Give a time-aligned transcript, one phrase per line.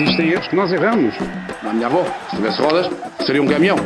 [0.00, 1.14] existem erros que nós erramos.
[1.62, 2.90] A minha avó, se tivesse rodas,
[3.24, 3.76] seria um caminhão.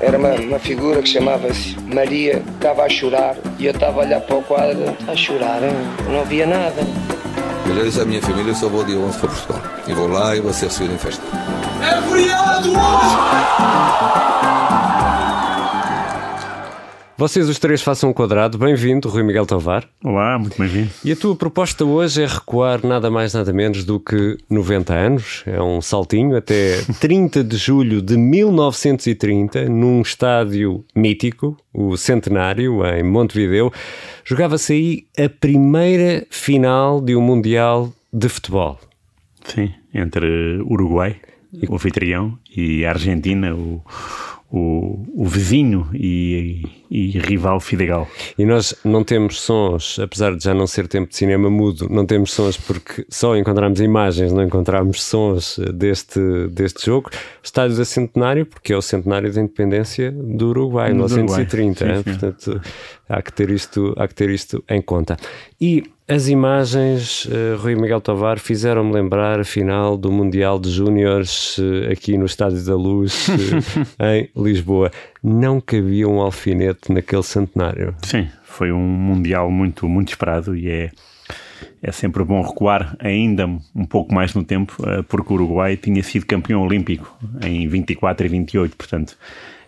[0.00, 4.20] Era uma, uma figura que chamava-se Maria, estava a chorar e eu estava a olhar
[4.20, 6.82] para o quadro, a chorar, eu não via nada.
[7.66, 9.62] Eu já disse à minha família, eu só vou dia 11 para Portugal.
[9.88, 11.22] E vou lá e vou ser recebido em festa.
[11.82, 14.65] É feriado hoje!
[17.18, 18.58] Vocês os três façam um quadrado.
[18.58, 19.88] Bem-vindo, Rui Miguel Tovar.
[20.04, 20.90] Olá, muito bem-vindo.
[21.02, 25.42] E a tua proposta hoje é recuar nada mais nada menos do que 90 anos.
[25.46, 33.02] É um saltinho até 30 de julho de 1930, num estádio mítico, o Centenário, em
[33.02, 33.72] Montevideo.
[34.22, 38.78] Jogava-se aí a primeira final de um Mundial de futebol.
[39.42, 41.16] Sim, entre Uruguai,
[41.66, 43.82] o anfitrião, e a Argentina, o
[44.50, 48.08] o, o vizinho e, e, rival Fidegal.
[48.38, 52.06] E nós não temos sons, apesar de já não ser tempo de cinema mudo, não
[52.06, 57.10] temos sons porque só encontramos imagens, não encontramos sons deste, deste jogo.
[57.42, 61.84] Estádio da Centenário, porque é o centenário da independência do Uruguai, 1930.
[61.84, 62.02] Sim, sim.
[62.02, 62.60] Portanto,
[63.08, 65.16] há que, ter isto, há que ter isto em conta.
[65.60, 71.58] E as imagens, uh, Rui Miguel Tovar, fizeram-me lembrar a final do Mundial de Júniores
[71.58, 73.32] uh, aqui no Estádio da Luz, uh,
[74.04, 74.92] em Lisboa.
[75.22, 77.94] Não cabia um alfinete naquele centenário.
[78.04, 80.90] Sim, foi um Mundial muito, muito esperado e é,
[81.82, 84.76] é sempre bom recuar ainda um pouco mais no tempo,
[85.08, 89.18] porque o Uruguai tinha sido campeão olímpico em 24 e 28, portanto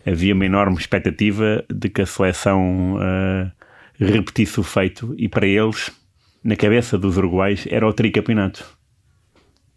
[0.06, 2.98] havia uma enorme expectativa de que a seleção
[3.98, 5.90] repetisse o feito e para eles
[6.42, 8.64] na cabeça dos uruguais era o tricampeonato.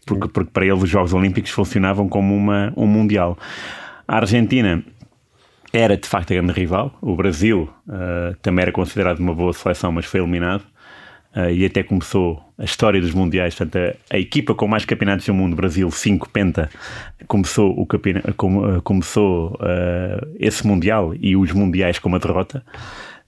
[0.05, 3.37] Porque, porque para eles os Jogos Olímpicos funcionavam como uma, um Mundial.
[4.07, 4.83] A Argentina
[5.73, 6.97] era de facto a grande rival.
[7.01, 10.63] O Brasil uh, também era considerado uma boa seleção, mas foi eliminado.
[11.35, 13.55] Uh, e até começou a história dos mundiais.
[13.55, 16.69] Portanto, a, a, equipa com mais campeonatos do mundo, Brasil 5 penta,
[17.25, 17.87] começou, o
[18.35, 19.57] com, uh, começou
[20.37, 22.61] esse mundial e os mundiais com uma derrota.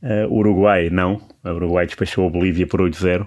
[0.03, 3.25] Uh, Uruguai não, o Uruguai despachou a Bolívia por 8-0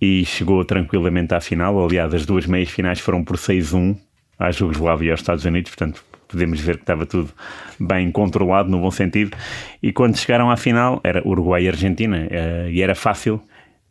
[0.00, 1.84] e chegou tranquilamente à final.
[1.84, 3.96] Aliás, as duas meias finais foram por 6-1
[4.38, 7.30] à Jugoslávia e aos Estados Unidos, portanto podemos ver que estava tudo
[7.78, 9.36] bem controlado no bom sentido.
[9.82, 13.42] E quando chegaram à final, era Uruguai e Argentina, uh, e era fácil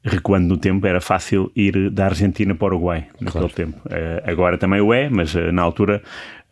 [0.04, 3.50] recuando no tempo, era fácil ir da Argentina para o Uruguai naquele claro.
[3.50, 3.78] tempo.
[3.86, 6.02] Uh, agora também o é, mas uh, na altura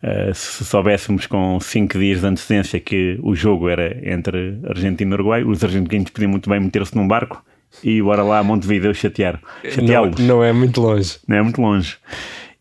[0.02, 5.14] Uh, se soubéssemos com 5 dias de antecedência que o jogo era entre Argentina e
[5.14, 7.44] Uruguai, os argentinos podiam muito bem meter-se num barco
[7.84, 9.40] e bora lá a Montevideo chatear.
[9.82, 11.18] Não, não, é muito longe.
[11.28, 11.98] Não é muito longe.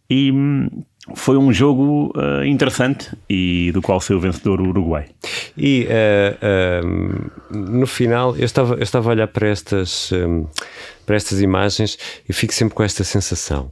[0.10, 0.68] E hum,
[1.16, 5.08] foi um jogo uh, interessante e do qual saiu o vencedor o Uruguai.
[5.58, 10.46] E uh, no final, eu estava, eu estava a olhar para estas, um,
[11.06, 11.98] para estas imagens
[12.28, 13.72] e fico sempre com esta sensação.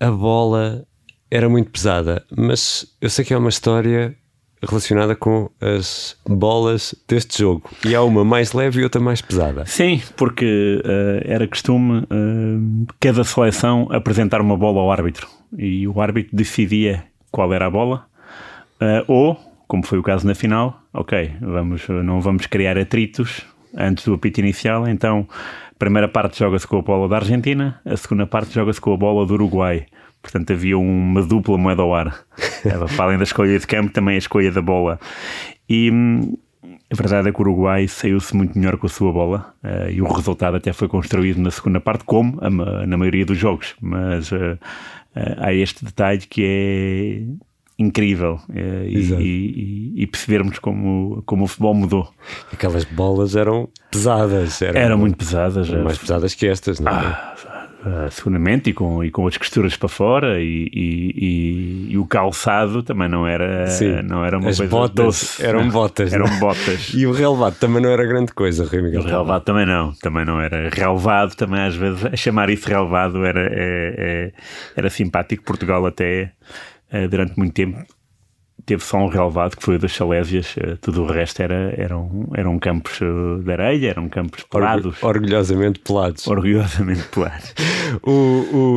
[0.00, 0.86] a bola
[1.30, 4.16] era muito pesada, mas eu sei que é uma história
[4.62, 7.70] relacionada com as bolas deste jogo.
[7.84, 9.64] E há uma mais leve e outra mais pesada.
[9.66, 16.00] Sim, porque uh, era costume uh, cada seleção apresentar uma bola ao árbitro e o
[16.00, 18.06] árbitro decidia qual era a bola
[18.80, 23.42] uh, ou, como foi o caso na final, ok, vamos, não vamos criar atritos
[23.76, 25.26] antes do apito inicial, então
[25.70, 28.96] a primeira parte joga-se com a bola da Argentina, a segunda parte joga-se com a
[28.96, 29.86] bola do Uruguai.
[30.22, 32.24] Portanto, havia uma dupla moeda ao ar.
[32.96, 34.98] Para além da escolha de campo, também a escolha da bola.
[35.68, 35.92] E
[36.90, 40.00] a verdade é que o Uruguai saiu-se muito melhor com a sua bola uh, e
[40.00, 42.50] o resultado até foi construído na segunda parte, como a,
[42.86, 43.76] na maioria dos jogos.
[43.80, 44.58] Mas uh,
[45.16, 47.46] uh, há este detalhe que é
[47.78, 52.08] incrível e, e, e, percebermos como, como o futebol mudou.
[52.50, 54.62] Aquelas bolas eram pesadas.
[54.62, 55.68] Eram, eram muito pesadas.
[55.68, 56.94] mais pesadas que estas, não é?
[56.94, 62.04] Ah, Uh, seguramente, e com, e com as costuras para fora, e, e, e, o
[62.04, 65.44] calçado também não era, Sim, não era uma coisa botas doce.
[65.44, 66.12] Eram botas.
[66.12, 66.90] eram botas.
[66.94, 69.02] e o relevado também não era grande coisa, Rui Miguel.
[69.02, 70.68] O relevado também não, também não era.
[70.68, 74.32] Relevado também, às vezes, a chamar isso relevado era, é, é,
[74.74, 75.44] era simpático.
[75.44, 76.32] Portugal até,
[76.92, 77.78] uh, durante muito tempo,
[78.66, 82.28] teve só um relevado que foi o das Salésias, eh, tudo o resto era, eram,
[82.34, 85.00] eram campos eh, de areia, eram campos pelados.
[85.02, 86.26] Orgulhosamente pelados.
[86.26, 87.54] Orgulhosamente pelados.
[88.02, 88.10] o,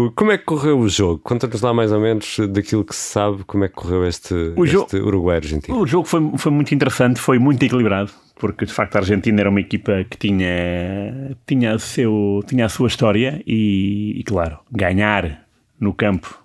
[0.05, 1.19] o, como é que correu o jogo?
[1.23, 4.97] Conta-nos lá mais ou menos daquilo que se sabe, como é que correu este, este
[4.97, 5.75] Uruguai-Argentina.
[5.75, 9.49] O jogo foi, foi muito interessante, foi muito equilibrado porque de facto a Argentina era
[9.49, 15.45] uma equipa que tinha, tinha, seu, tinha a sua história e, e claro, ganhar
[15.77, 16.41] no campo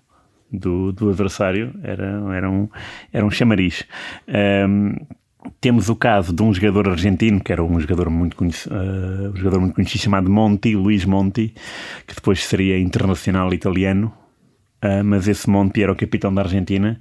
[0.59, 2.69] do, do adversário era, era, um,
[3.13, 3.85] era um chamariz.
[4.29, 4.95] Um,
[5.61, 9.37] temos o caso de um jogador argentino, que era um jogador muito, conhecido, uh, um
[9.37, 11.55] jogador muito conhecido chamado Monti, Luís Monti,
[12.07, 14.13] que depois seria internacional italiano.
[14.83, 16.99] uh, mas esse Monti era o capitão da Argentina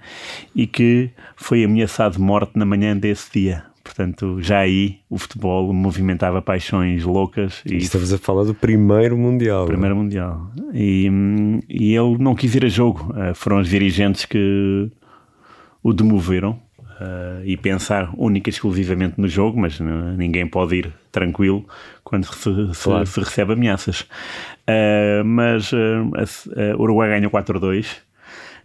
[0.56, 3.73] e que foi ameaçado de morte na manhã desse dia.
[3.84, 7.62] Portanto, já aí o futebol movimentava paixões loucas.
[7.66, 9.66] E Estamos a falar do primeiro Mundial.
[9.66, 10.50] Primeiro Mundial.
[10.74, 11.10] E,
[11.68, 13.14] e ele não quis ir a jogo.
[13.14, 14.90] Uh, foram os dirigentes que
[15.84, 16.52] o demoveram
[17.04, 19.84] uh, e pensar única e exclusivamente no jogo, mas uh,
[20.18, 21.66] ninguém pode ir tranquilo
[22.04, 23.06] quando se, se, claro.
[23.06, 24.02] se recebe ameaças.
[24.62, 27.98] Uh, mas o Uruguai ganhou 4-2.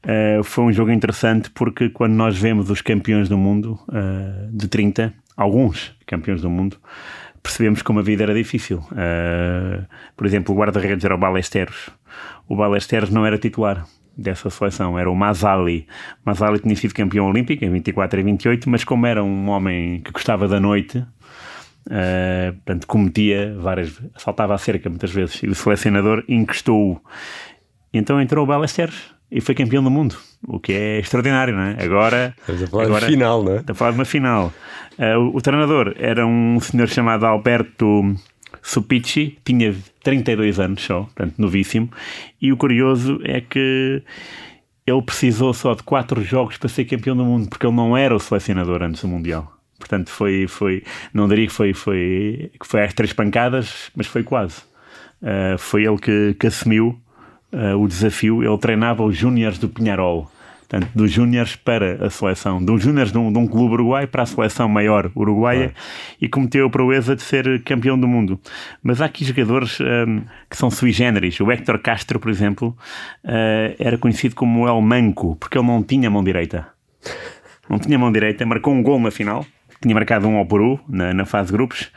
[0.04, 4.68] Uh, foi um jogo interessante porque quando nós vemos os campeões do mundo uh, de
[4.68, 6.76] 30, alguns campeões do mundo,
[7.42, 8.78] percebemos como a vida era difícil.
[8.92, 9.84] Uh,
[10.16, 11.90] por exemplo, o guarda-redes era o Balesteros.
[12.48, 13.86] O Balesteros não era titular
[14.16, 15.86] dessa seleção, era o Mazali.
[16.24, 20.10] Mazali tinha sido campeão olímpico em 24 e 28, mas como era um homem que
[20.10, 21.04] gostava da noite,
[21.88, 27.00] Uh, portanto, cometia várias, saltava a cerca muitas vezes, e o selecionador encostou-o.
[27.94, 30.16] Então entrou o Balesteros, e foi campeão do mundo,
[30.46, 31.82] o que é extraordinário, não é?
[31.82, 32.34] Agora.
[32.40, 33.56] Estamos a falar agora, de final, não é?
[33.56, 34.52] Estamos a falar de uma final.
[34.98, 38.16] Uh, o, o, treinador era um senhor chamado Alberto
[38.62, 41.90] Supici, tinha 32 anos só, portanto, novíssimo,
[42.40, 44.02] e o curioso é que
[44.86, 48.14] ele precisou só de 4 jogos para ser campeão do mundo, porque ele não era
[48.14, 49.52] o selecionador antes do Mundial.
[49.78, 50.82] Portanto, foi, foi
[51.12, 54.62] não diria que foi, foi, que foi às três pancadas, mas foi quase.
[55.22, 56.98] Uh, foi ele que, que assumiu
[57.52, 60.30] uh, o desafio, ele treinava os júniores do Pinharol.
[60.68, 64.24] Portanto, dos júniores para a seleção, dos júniores de, um, de um, clube uruguai para
[64.24, 65.72] a seleção maior uruguaia
[66.20, 68.38] e cometeu a proeza de ser campeão do mundo.
[68.82, 71.40] Mas há aqui jogadores um, que são sui generis.
[71.40, 72.76] O Héctor Castro, por exemplo,
[73.24, 76.68] uh, era conhecido como El Manco, porque ele não tinha mão direita.
[77.66, 79.46] Não tinha mão direita, marcou um gol na final
[79.80, 81.90] tinha marcado um ao Peru na, na fase de grupos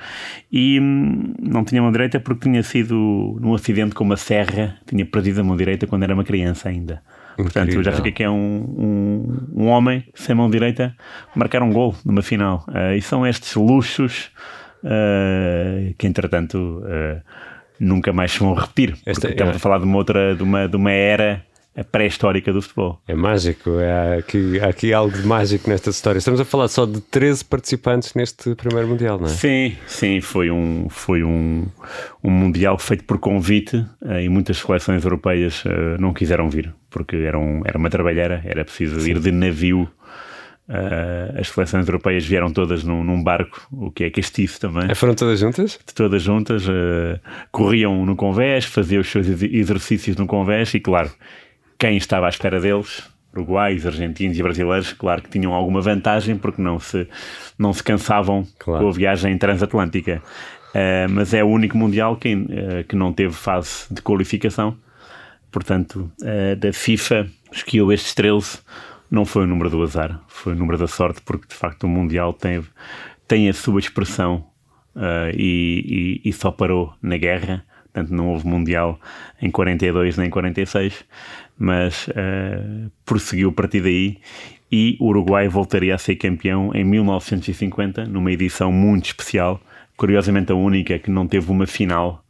[0.52, 5.06] e hum, não tinha mão direita porque tinha sido num acidente com uma serra, tinha
[5.06, 7.02] perdido a mão direita quando era uma criança ainda.
[7.34, 7.46] Incrível.
[7.46, 10.96] Portanto, já fica que é um, um, um, homem sem mão direita
[11.36, 12.66] marcar um gol numa final.
[12.68, 14.30] Uh, e são estes luxos
[14.84, 17.22] uh, que, entretanto, uh,
[17.80, 18.96] nunca mais se vão repetir.
[19.06, 19.56] Esta, estamos é...
[19.56, 21.44] a falar de uma outra, de uma, de uma era
[21.90, 23.00] pré-histórica do futebol.
[23.08, 26.20] É mágico, é aqui, há aqui algo de mágico nesta história.
[26.20, 29.30] Estamos a falar só de 13 participantes neste primeiro Mundial, não é?
[29.30, 31.66] Sim, sim, foi um, foi um,
[32.22, 37.16] um Mundial feito por convite eh, e muitas seleções europeias uh, não quiseram vir, porque
[37.16, 39.12] era, um, era uma trabalheira, era preciso sim.
[39.12, 39.90] ir de navio.
[40.70, 44.94] Uh, as seleções europeias vieram todas num, num, barco, o que é castiço também.
[44.96, 45.78] Foram todas juntas?
[45.94, 47.20] Todas juntas, uh,
[47.52, 51.12] corriam no convés, faziam os seus exercícios no convés e, claro,
[51.82, 56.62] quem estava à espera deles, uruguaios, argentinos e brasileiros, claro que tinham alguma vantagem porque
[56.62, 57.08] não se,
[57.58, 58.84] não se cansavam claro.
[58.84, 60.22] com a viagem transatlântica.
[60.70, 64.78] Uh, mas é o único Mundial que, uh, que não teve fase de qualificação.
[65.52, 68.60] Portanto, uh, da FIFA escolheu estes 13.
[69.10, 71.90] Não foi o número do azar, foi o número da sorte, porque de facto o
[71.90, 72.64] Mundial tem,
[73.28, 74.46] tem a sua expressão
[75.36, 77.66] e, e, e só parou na guerra.
[77.94, 79.00] Portanto, não houve Mundial
[79.42, 81.06] em 42 nem em 46
[81.62, 84.18] mas uh, prosseguiu a partir daí
[84.72, 89.62] e o Uruguai voltaria a ser campeão em 1950, numa edição muito especial,
[89.96, 92.26] curiosamente a única que não teve uma final,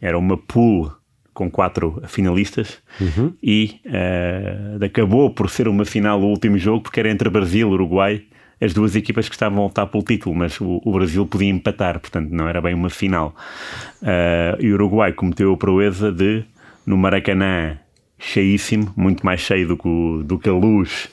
[0.00, 0.92] era uma pool
[1.34, 3.32] com quatro finalistas uhum.
[3.42, 7.72] e uh, acabou por ser uma final o último jogo porque era entre Brasil e
[7.72, 8.22] Uruguai
[8.60, 12.00] as duas equipas que estavam a lutar pelo título, mas o, o Brasil podia empatar,
[12.00, 13.34] portanto não era bem uma final.
[14.02, 16.44] Uh, e o Uruguai cometeu a proeza de,
[16.84, 17.78] no Maracanã,
[18.18, 21.08] cheíssimo, muito mais cheio do que, do que a luz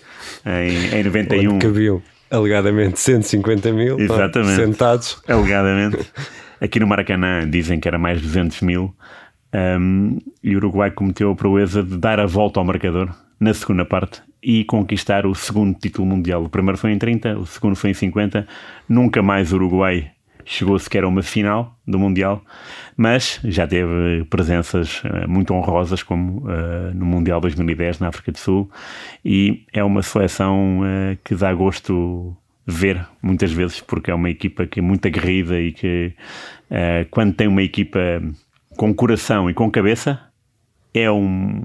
[0.45, 1.55] em, em 91.
[1.55, 4.55] Onde cabiam alegadamente 150 mil Exatamente.
[4.55, 5.21] sentados.
[5.27, 6.11] Alegadamente.
[6.59, 8.93] Aqui no Maracanã dizem que era mais 200 mil.
[9.53, 13.09] Um, e o Uruguai cometeu a proeza de dar a volta ao marcador
[13.39, 16.43] na segunda parte e conquistar o segundo título mundial.
[16.43, 18.47] O primeiro foi em 30, o segundo foi em 50.
[18.87, 20.11] Nunca mais o Uruguai
[20.45, 22.45] chegou sequer a uma final do Mundial,
[22.95, 28.37] mas já teve presenças uh, muito honrosas, como uh, no Mundial 2010 na África do
[28.37, 28.69] Sul,
[29.23, 32.37] e é uma seleção uh, que dá gosto
[32.67, 36.13] ver muitas vezes, porque é uma equipa que é muito aguerrida e que
[37.11, 37.99] quando tem uma equipa
[38.75, 40.19] com coração e com cabeça,
[40.91, 41.61] é um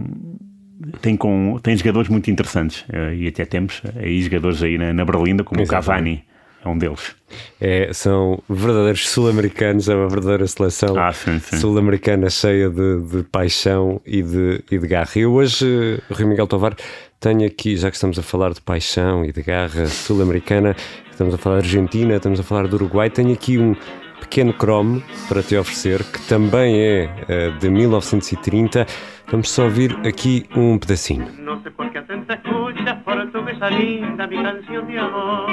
[1.00, 2.85] tem, com, tem jogadores muito interessantes
[3.16, 5.85] e até temos aí jogadores aí na, na Berlinda como Exatamente.
[5.85, 6.30] o Cavani
[6.64, 7.14] é um deles.
[7.61, 11.12] É, são verdadeiros sul-americanos, é uma verdadeira seleção ah,
[11.59, 15.11] sul-americana cheia de, de, paixão e de, e de garra.
[15.16, 16.76] E hoje, Rui Miguel Tovar,
[17.18, 20.76] tenho aqui, já que estamos a falar de paixão e de garra sul-americana,
[21.11, 23.75] estamos a falar de Argentina, estamos a falar do Uruguai, tenho aqui um,
[24.21, 27.11] Pequeno Chrome para te oferecer, que também é
[27.55, 28.87] uh, de 1930.
[29.31, 31.27] Vamos só ouvir aqui um pedacinho.
[31.39, 35.47] No sé por qué atenta escuchas portuguesa linda mi canción de amor.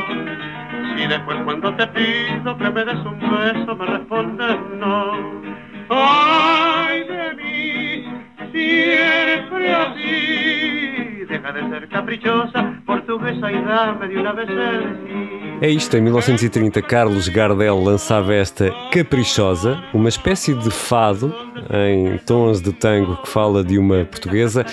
[0.98, 5.12] Si después cuando te pido que me des un beso me respondes no.
[5.90, 8.06] Ay de mí,
[8.52, 11.26] siempre así.
[11.30, 15.37] Deja de ser caprichosa, portuguesa y dame de una vez el sí.
[15.60, 21.34] É isto, em 1930, Carlos Gardel lançava esta Caprichosa, uma espécie de fado
[21.74, 24.64] em tons de tango que fala de uma portuguesa.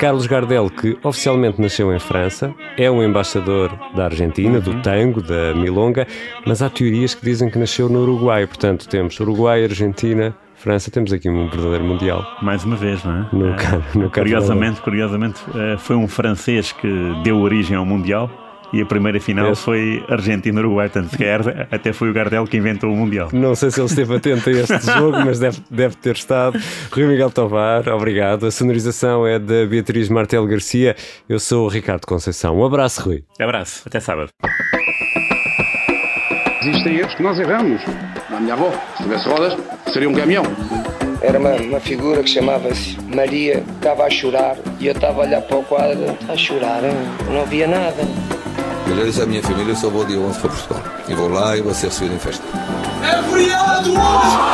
[0.00, 5.54] Carlos Gardel, que oficialmente nasceu em França, é um embaixador da Argentina, do tango, da
[5.54, 6.08] milonga,
[6.44, 8.44] mas há teorias que dizem que nasceu no Uruguai.
[8.44, 12.26] Portanto, temos Uruguai, Argentina, França, temos aqui um verdadeiro mundial.
[12.42, 13.28] Mais uma vez, não é?
[13.32, 13.56] No, é,
[13.94, 16.88] no curiosamente, curiosamente, eh, foi um francês que
[17.22, 18.41] deu origem ao mundial
[18.72, 19.54] e a primeira final é.
[19.54, 20.90] foi Argentina-Uruguai.
[21.08, 23.28] Se calhar até foi o Gardel que inventou o Mundial.
[23.32, 26.58] Não sei se ele esteve atento a este jogo, mas deve, deve ter estado.
[26.90, 28.46] Rui Miguel Tovar, obrigado.
[28.46, 30.96] A sonorização é da Beatriz Martel Garcia.
[31.28, 32.58] Eu sou o Ricardo Conceição.
[32.58, 33.24] Um abraço, Rui.
[33.38, 33.82] Abraço.
[33.86, 34.30] Até sábado.
[36.62, 37.82] Existem erros que nós erramos.
[38.30, 39.56] A minha avó, se tivesse rodas,
[39.92, 40.44] seria um caminhão.
[41.20, 45.42] Era uma, uma figura que chamava-se Maria, estava a chorar e eu estava a olhar
[45.42, 46.96] para o quadro, a chorar, hein?
[47.30, 48.02] não havia nada.
[48.88, 50.82] Eu já disse à minha família, eu só vou dia 11 para Portugal.
[51.08, 52.44] E vou lá e vou ser recebido em festa.
[53.02, 54.52] É feriado hoje!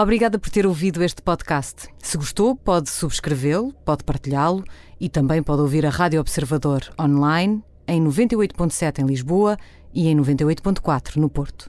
[0.00, 1.88] Obrigada por ter ouvido este podcast.
[1.98, 4.62] Se gostou, pode subscrevê-lo, pode partilhá-lo
[5.00, 9.56] e também pode ouvir a Rádio Observador online em 98.7 em Lisboa
[9.92, 11.66] e em 98.4 no Porto.